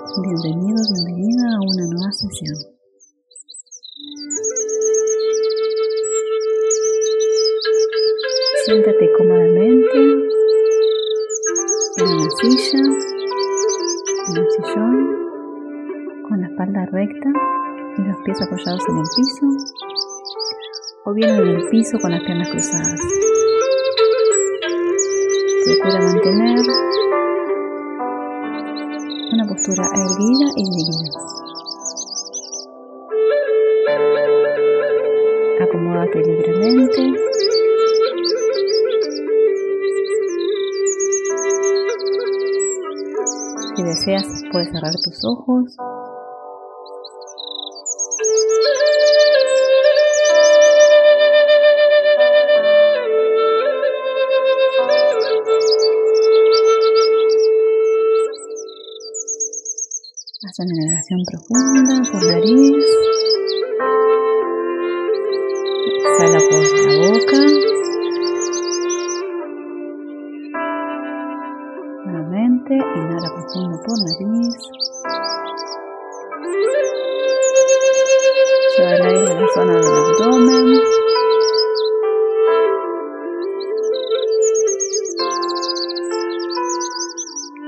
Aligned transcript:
Bienvenido, 0.00 0.80
bienvenida 0.94 1.44
a 1.44 1.60
una 1.60 1.84
nueva 1.92 2.10
sesión. 2.10 2.56
Siéntate 8.64 9.12
cómodamente 9.18 9.98
en 11.98 12.08
una 12.08 12.30
silla, 12.30 12.80
en 14.26 14.38
un 14.38 14.50
sillón, 14.50 14.94
con 16.28 16.40
la 16.40 16.46
espalda 16.46 16.86
recta 16.86 17.30
y 17.98 18.02
los 18.02 18.16
pies 18.24 18.40
apoyados 18.40 18.82
en 18.88 18.96
el 18.96 19.08
piso, 19.16 19.46
o 21.04 21.12
bien 21.12 21.30
en 21.30 21.46
el 21.46 21.68
piso 21.68 21.98
con 22.00 22.10
las 22.10 22.22
piernas 22.24 22.48
cruzadas. 22.48 23.00
Procura 25.66 26.00
mantener 26.00 26.99
postura 29.60 29.84
erguida 29.94 30.46
y 30.56 30.64
digna. 30.70 31.10
Acomódate 35.60 36.18
libremente. 36.20 37.02
Si 43.76 43.82
deseas, 43.82 44.26
puedes 44.50 44.70
cerrar 44.70 44.92
tus 45.04 45.24
ojos. 45.24 45.76
Una 60.62 60.74
inhalación 60.74 61.20
profunda 61.24 61.94
por 62.12 62.22
nariz. 62.26 62.84
Exhala 66.04 66.40
por 66.50 66.64
la 66.84 66.92
boca. 67.00 67.40
Nuevamente, 72.04 72.74
inhala 72.74 73.28
profundo 73.36 73.76
por 73.86 73.96
nariz. 74.04 74.54
Lleva 78.76 78.92
el 78.96 79.06
aire 79.06 79.32
a 79.32 79.40
la 79.40 79.48
zona 79.54 79.72
del 79.72 79.84
abdomen. 79.86 80.68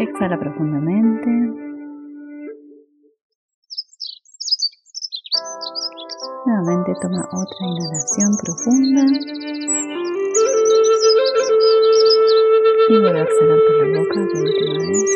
Exhala 0.00 0.36
profundamente. 0.38 0.73
Nuevamente 6.46 6.92
toma 7.00 7.22
otra 7.32 7.66
inhalación 7.66 8.36
profunda 8.36 9.02
y 12.86 12.98
vuelve 12.98 13.20
a 13.20 13.24
por 13.24 13.76
la 13.80 13.98
boca 13.98 14.14
por 14.30 14.42
última 14.42 14.78
vez. 14.78 15.08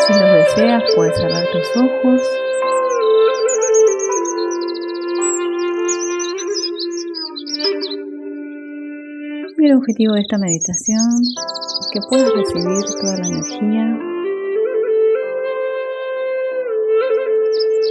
Si 0.00 0.12
lo 0.14 0.26
deseas, 0.34 0.82
puedes 0.96 1.16
cerrar 1.16 1.44
tus 1.52 1.76
ojos. 1.76 2.22
Y 9.58 9.66
el 9.66 9.76
objetivo 9.76 10.14
de 10.14 10.22
esta 10.22 10.38
meditación 10.38 11.59
que 11.92 12.00
puedas 12.08 12.30
recibir 12.32 12.84
toda 13.00 13.16
la 13.18 13.26
energía 13.26 13.84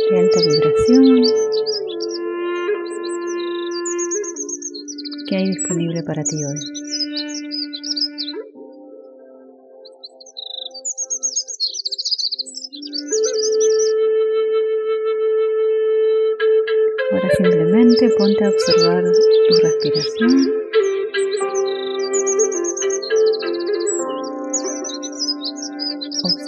de 0.09 0.19
alta 0.19 0.39
vibración 0.39 1.23
que 5.27 5.35
hay 5.35 5.47
disponible 5.49 6.03
para 6.03 6.23
ti 6.23 6.37
hoy. 6.37 6.59
Ahora 17.11 17.29
simplemente 17.37 18.09
ponte 18.17 18.45
a 18.45 18.49
observar 18.49 19.03
tu 19.03 19.55
respiración. 19.61 20.58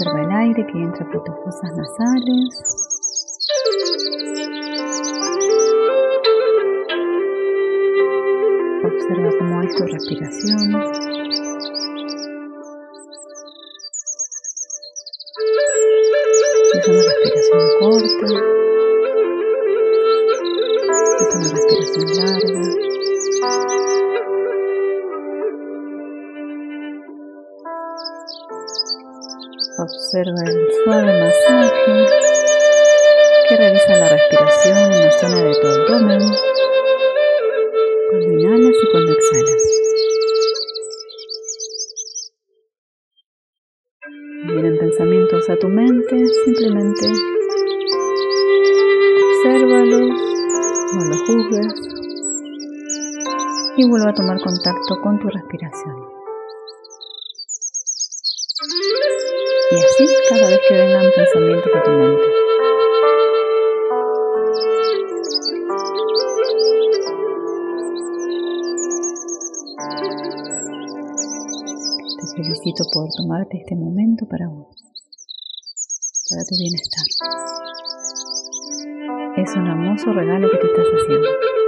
Observa 0.02 0.24
el 0.24 0.32
aire 0.32 0.66
que 0.66 0.80
entra 0.82 1.06
por 1.12 1.24
tus 1.24 1.36
fosas 1.44 1.72
nasales. 1.78 2.90
Observa 8.84 9.30
cómo 9.38 9.62
es 9.62 9.76
tu 9.76 9.84
respiración. 9.86 11.11
Observa 29.82 30.44
el 30.46 30.68
suave 30.84 31.20
masaje 31.20 32.06
que 33.50 33.58
realiza 33.58 33.98
la 33.98 34.10
respiración 34.10 34.78
en 34.78 35.06
la 35.06 35.12
zona 35.12 35.44
de 35.44 35.54
tu 35.60 35.68
abdomen 35.68 36.20
cuando 38.12 38.32
inhalas 38.32 38.76
y 38.76 38.92
cuando 38.92 39.12
exhalas. 39.12 39.64
Vienen 44.46 44.78
pensamientos 44.78 45.50
a 45.50 45.56
tu 45.56 45.68
mente, 45.68 46.28
simplemente 46.46 47.08
obsérvalos, 49.26 50.12
no 50.94 51.06
los 51.10 51.22
juzgues 51.22 51.74
y 53.78 53.90
vuelve 53.90 54.12
a 54.12 54.14
tomar 54.14 54.40
contacto 54.42 55.02
con 55.02 55.18
tu 55.18 55.28
respiración. 55.28 56.11
Y 59.72 59.76
así 59.76 60.06
cada 60.30 60.48
vez 60.50 60.60
que 60.68 60.74
vengan 60.74 61.06
pensamientos 61.16 61.72
a 61.74 61.84
tu 61.84 61.92
mente. 61.92 62.28
Te 72.20 72.28
felicito 72.36 72.84
por 72.92 73.08
tomarte 73.16 73.58
este 73.60 73.76
momento 73.78 74.26
para 74.26 74.50
vos, 74.50 74.76
para 76.30 76.44
tu 76.44 76.56
bienestar. 76.58 77.06
Es 79.38 79.56
un 79.56 79.68
hermoso 79.68 80.12
regalo 80.12 80.52
que 80.52 80.58
te 80.58 80.68
estás 80.68 80.86
haciendo. 80.86 81.61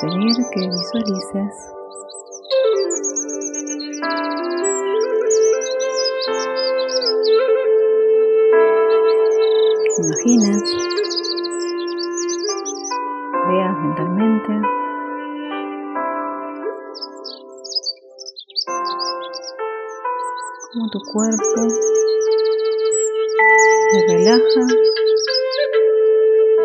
Pedir 0.00 0.36
que 0.52 0.60
visualices 0.60 1.78
imagines, 9.98 10.62
veas 13.48 13.76
mentalmente. 13.78 14.52
Cómo 20.72 20.90
tu 20.90 21.00
cuerpo 21.12 21.68
se 23.90 24.06
relaja 24.06 24.66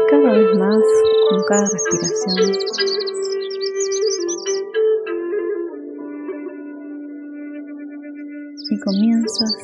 cada 0.09 0.31
vez 0.31 0.57
más 0.57 0.83
con 1.29 1.43
cada 1.45 1.65
respiración. 1.71 2.92
Comienzas 8.83 9.55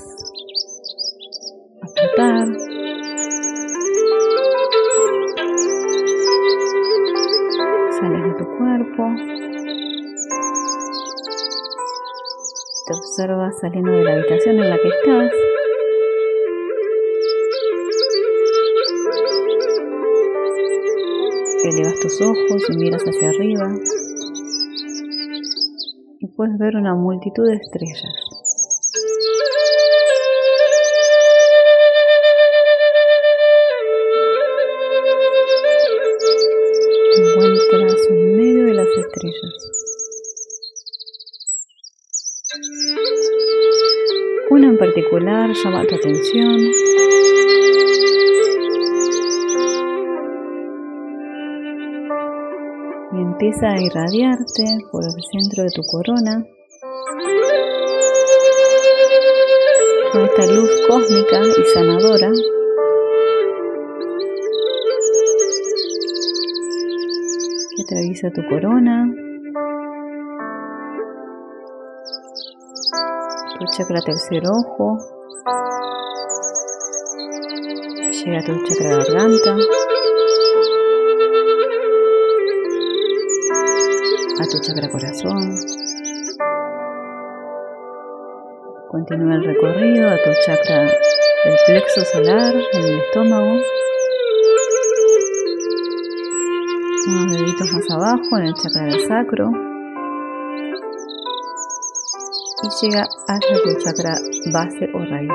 a 1.81 1.87
flotar 1.87 2.69
cuerpo. 8.59 9.03
Te 12.85 12.93
observas 12.93 13.59
saliendo 13.61 13.91
de 13.91 14.03
la 14.03 14.13
habitación 14.13 14.59
en 14.59 14.69
la 14.69 14.77
que 14.77 14.87
estás. 14.87 15.33
Elevas 21.63 21.99
tus 22.01 22.21
ojos 22.21 22.69
y 22.69 22.77
miras 22.77 23.03
hacia 23.03 23.29
arriba 23.29 23.67
y 26.19 26.27
puedes 26.27 26.57
ver 26.57 26.75
una 26.75 26.95
multitud 26.95 27.47
de 27.47 27.55
estrellas. 27.55 28.28
Particular 45.19 45.51
llama 45.53 45.85
tu 45.85 45.95
atención. 45.95 46.57
Y 53.11 53.21
empieza 53.21 53.67
a 53.67 53.81
irradiarte 53.81 54.63
por 54.91 55.03
el 55.03 55.11
centro 55.31 55.63
de 55.63 55.69
tu 55.75 55.81
corona. 55.91 56.45
Con 60.13 60.25
esta 60.25 60.53
luz 60.53 60.69
cósmica 60.87 61.41
y 61.41 61.63
sanadora. 61.73 62.31
Que 67.75 67.81
atraviesa 67.83 68.29
tu 68.29 68.41
corona, 68.49 69.13
tu 73.59 73.65
chakra 73.75 73.99
tercer 73.99 74.41
ojo, 74.47 74.97
llega 78.09 78.39
a 78.39 78.43
tu 78.45 78.53
chakra 78.63 78.89
garganta, 78.95 79.51
a 84.39 84.45
tu 84.47 84.59
chakra 84.61 84.89
corazón. 84.89 85.55
Continúa 88.87 89.35
el 89.35 89.43
recorrido 89.43 90.09
a 90.09 90.15
tu 90.15 90.31
chakra 90.45 90.83
del 90.83 91.57
plexo 91.65 92.01
solar, 92.13 92.55
en 92.55 92.81
el 92.81 92.99
estómago. 92.99 93.59
Unos 97.07 97.37
deditos 97.37 97.67
más 97.73 97.91
abajo 97.91 98.37
en 98.37 98.45
el 98.45 98.53
chakra 98.53 98.85
del 98.85 99.01
sacro. 99.05 99.68
Llega 102.81 103.01
hasta 103.27 103.53
tu 103.63 103.73
chakra 103.83 104.13
base 104.53 104.85
o 104.93 104.99
raíz. 104.99 105.29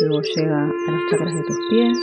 Luego 0.00 0.22
llega 0.22 0.64
a 0.64 0.90
los 0.90 1.10
chakras 1.10 1.34
de 1.34 1.42
tus 1.42 1.58
pies 1.70 1.98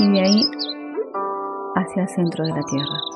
y 0.00 0.12
de 0.12 0.20
ahí 0.20 0.42
hacia 1.76 2.02
el 2.02 2.08
centro 2.08 2.44
de 2.44 2.50
la 2.50 2.62
tierra. 2.62 3.10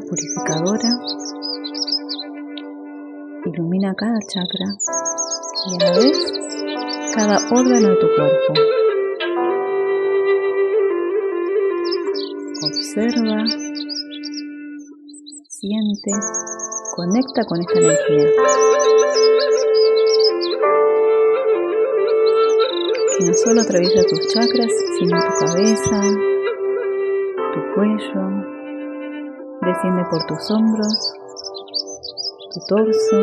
Purificadora, 0.00 0.90
ilumina 3.44 3.94
cada 3.94 4.18
chakra 4.28 4.66
y 5.66 5.74
a 5.74 5.90
la 5.90 5.98
vez 5.98 6.18
cada 7.14 7.36
órgano 7.50 7.88
de 7.88 7.96
tu 7.96 8.06
cuerpo. 8.16 8.52
Observa, 12.64 13.44
siente, 15.48 16.10
conecta 16.94 17.44
con 17.44 17.60
esta 17.60 17.78
energía. 17.78 18.30
Que 23.18 23.24
no 23.26 23.34
solo 23.34 23.60
atraviesa 23.60 24.02
tus 24.08 24.28
chakras, 24.28 24.72
sino 24.98 25.18
tu 25.18 25.32
cabeza, 25.46 26.00
tu 27.52 27.60
cuello, 27.74 28.61
desciende 29.64 30.04
por 30.10 30.24
tus 30.26 30.50
hombros, 30.50 31.14
tu 32.52 32.60
torso, 32.66 33.22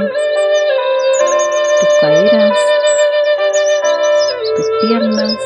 tus 1.80 1.89
caderas, 2.00 2.57
tus 4.56 4.68
piernas, 4.81 5.38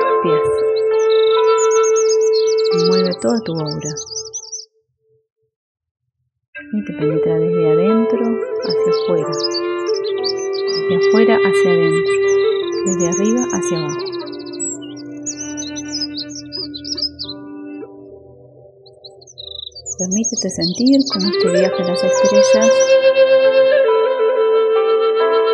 tus 0.00 0.12
pies. 0.22 0.48
Mueve 2.88 3.14
toda 3.20 3.40
tu 3.44 3.52
aura 3.52 3.94
y 6.72 6.84
te 6.84 6.92
penetra 6.94 7.38
desde 7.38 7.72
adentro 7.72 8.24
hacia 8.64 8.90
afuera, 9.02 9.28
desde 10.88 11.08
afuera 11.08 11.36
hacia 11.36 11.70
adentro, 11.70 12.12
desde 12.86 13.08
arriba 13.08 13.42
hacia 13.52 13.78
abajo. 13.78 14.13
Permítete 19.96 20.50
sentir 20.50 20.98
cómo 21.06 21.30
este 21.30 21.50
viaje 21.52 21.82
a 21.82 21.86
las 21.86 22.02
estrellas 22.02 22.70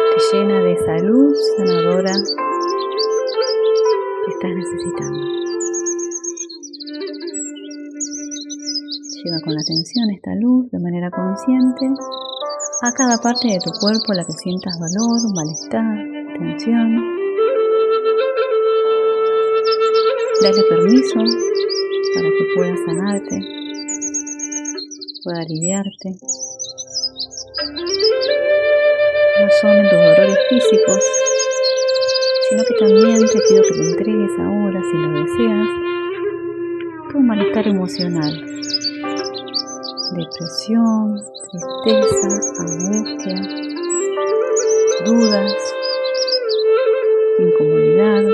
te 0.09 0.19
llena 0.33 0.63
de 0.63 0.73
esa 0.73 0.97
luz 1.05 1.37
sanadora 1.59 2.15
que 4.25 4.31
estás 4.33 4.51
necesitando. 4.57 5.27
Lleva 9.23 9.41
con 9.45 9.59
atención 9.61 10.09
esta 10.17 10.35
luz 10.41 10.71
de 10.71 10.79
manera 10.81 11.11
consciente 11.11 11.87
a 12.81 12.93
cada 12.93 13.19
parte 13.19 13.49
de 13.49 13.59
tu 13.63 13.73
cuerpo 13.79 14.13
a 14.13 14.15
la 14.15 14.25
que 14.25 14.33
sientas 14.33 14.73
dolor, 14.81 15.21
malestar, 15.37 15.99
tensión. 16.39 16.97
Dale 20.41 20.63
permiso 20.63 21.19
para 22.15 22.29
que 22.31 22.45
puedas 22.57 22.79
sanarte 22.87 23.60
pueda 25.31 25.43
aliviarte. 25.43 26.11
No 29.41 29.49
son 29.61 29.77
en 29.77 29.89
tus 29.89 29.99
dolores 29.99 30.39
físicos, 30.49 31.05
sino 32.49 32.63
que 32.65 32.75
también 32.79 33.19
te 33.19 33.39
pido 33.49 33.63
que 33.63 33.75
te 33.75 33.91
entregues 33.91 34.31
ahora, 34.39 34.81
si 34.83 34.97
lo 34.99 35.09
deseas, 35.23 35.69
tu 37.13 37.19
malestar 37.21 37.69
emocional, 37.69 38.33
depresión, 40.17 41.23
tristeza, 41.51 42.31
angustia, 42.59 43.41
dudas, 45.05 45.55
incomodidad, 47.39 48.25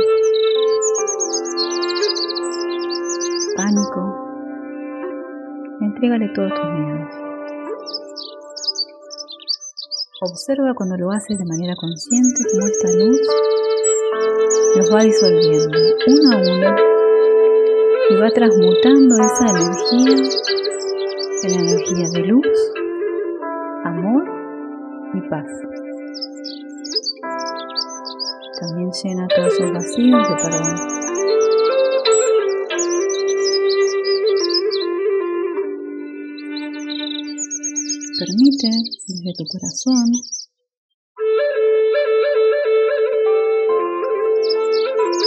pánico 3.56 4.25
entrégale 5.80 6.28
todos 6.35 6.52
tus 6.54 6.71
miedos. 6.71 7.26
Observa 10.23 10.75
cuando 10.75 10.97
lo 10.97 11.11
haces 11.11 11.38
de 11.38 11.45
manera 11.45 11.75
consciente 11.76 12.40
cómo 12.50 12.66
esta 12.66 12.88
luz 12.99 13.21
los 14.76 14.95
va 14.95 15.02
disolviendo 15.02 15.78
uno 16.06 16.33
a 16.33 16.37
uno 16.37 16.76
y 18.09 18.16
va 18.16 18.30
transmutando 18.30 19.14
esa 19.14 19.47
energía 19.50 20.16
en 21.45 21.61
energía 21.61 22.09
de 22.12 22.21
luz, 22.26 22.73
amor 23.85 24.25
y 25.14 25.21
paz. 25.28 25.47
También 28.61 28.90
llena 28.90 29.28
todos 29.28 29.52
esos 29.52 29.73
vacíos 29.73 30.28
de 30.28 30.35
perdón. 30.37 31.05
Permite 38.18 38.70
desde 39.08 39.32
tu 39.37 39.44
corazón 39.44 40.06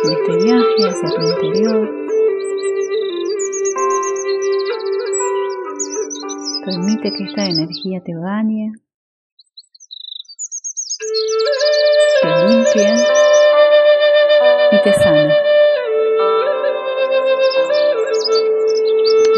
en 0.04 0.12
este 0.12 0.38
viaje 0.44 0.90
hacia 0.90 1.10
tu 1.10 1.22
interior. 1.22 1.90
Permite 6.66 7.12
que 7.16 7.24
esta 7.26 7.46
energía 7.46 8.02
te 8.04 8.16
bañe, 8.16 8.72
te 12.22 12.28
limpie 12.48 12.94
y 14.72 14.82
te 14.82 14.94
sane. 14.94 15.36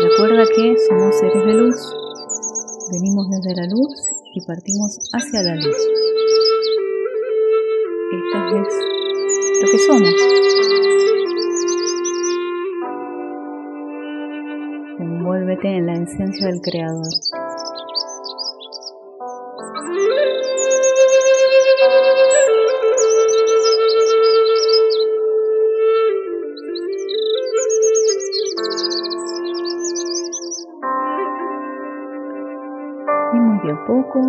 Recuerda 0.04 0.46
que 0.56 0.76
somos 0.88 1.20
seres 1.20 1.46
de 1.46 1.54
luz 1.54 2.01
venimos 2.92 3.30
desde 3.30 3.56
la 3.56 3.68
luz 3.68 3.96
y 4.34 4.46
partimos 4.46 5.00
hacia 5.14 5.42
la 5.44 5.56
luz. 5.56 5.78
Esto 8.12 8.38
es 8.58 8.68
lo 9.62 9.68
que 9.72 9.80
somos. 9.80 10.16
Envuélvete 15.00 15.78
en 15.78 15.86
la 15.86 15.94
esencia 15.94 16.48
del 16.48 16.62
Creador. 16.62 17.41
De 33.64 33.72
a 33.72 33.86
poco, 33.86 34.20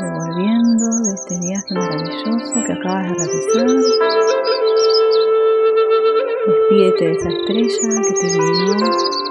devolviendo 0.00 0.84
de 1.04 1.12
este 1.14 1.34
viaje 1.40 1.74
maravilloso 1.74 2.54
que 2.66 2.72
acabas 2.72 3.06
de 3.06 3.14
realizar. 3.14 3.68
Despídete 6.46 7.04
de 7.04 7.12
esa 7.12 7.28
estrella 7.28 8.02
que 8.02 8.14
te 8.20 8.26
iluminó 8.26 9.24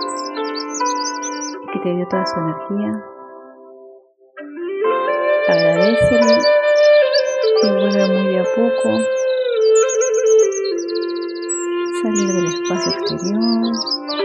que 1.73 1.79
te 1.79 1.89
dio 1.95 2.07
toda 2.07 2.25
su 2.25 2.39
energía. 2.39 3.03
Agradecele 5.49 6.37
y 7.63 7.69
vuelve 7.71 8.07
muy 8.07 8.27
de 8.33 8.39
a 8.39 8.43
poco. 8.43 8.89
Salir 12.01 12.29
del 12.33 12.45
espacio 12.45 12.91
exterior. 12.91 14.22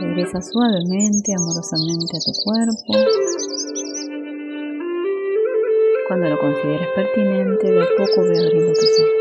Regresa 0.00 0.40
suavemente, 0.40 1.32
amorosamente 1.36 2.16
a 2.16 2.20
tu 2.20 2.32
cuerpo. 2.44 2.92
Cuando 6.06 6.28
lo 6.28 6.38
consideres 6.38 6.88
pertinente, 6.94 7.70
de 7.70 7.82
a 7.82 7.86
poco 7.96 8.22
ve 8.22 8.38
abriendo 8.38 8.72
tus 8.72 9.00
ojos. 9.00 9.18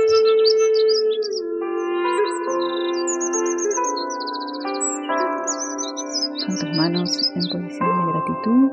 Con 6.46 6.56
tus 6.60 6.78
manos 6.78 7.10
en 7.36 7.42
posición 7.50 7.90
de 7.98 8.12
gratitud 8.14 8.72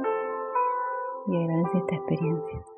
y 1.26 1.36
agradece 1.36 1.78
esta 1.78 1.94
experiencia. 1.96 2.73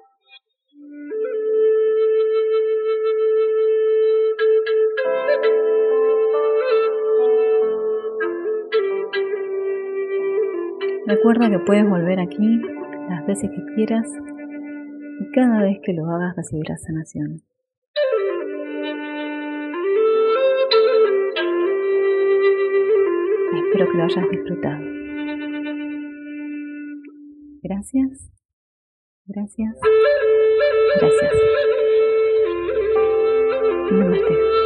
Recuerda 11.06 11.48
que 11.48 11.60
puedes 11.60 11.88
volver 11.88 12.18
aquí 12.18 12.60
las 13.08 13.25
veces 13.26 13.48
que 13.50 13.75
quieras 13.76 14.06
y 15.20 15.30
cada 15.32 15.62
vez 15.62 15.78
que 15.84 15.92
lo 15.92 16.04
hagas 16.06 16.34
recibirás 16.34 16.82
sanación. 16.82 17.42
Espero 23.54 23.90
que 23.92 23.98
lo 23.98 24.02
hayas 24.02 24.30
disfrutado. 24.30 24.84
Gracias, 27.62 28.30
gracias, 29.26 29.76
gracias. 31.00 31.32
Namaste. 33.92 34.65